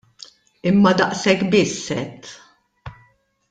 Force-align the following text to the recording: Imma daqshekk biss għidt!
Imma 0.69 0.93
daqshekk 1.01 1.41
biss 1.51 1.77
għidt! 1.99 2.25